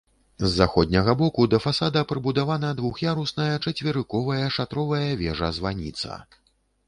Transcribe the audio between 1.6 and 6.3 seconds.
фасада прыбудавана двух'ярусная чацверыковая шатровая вежа-званіца.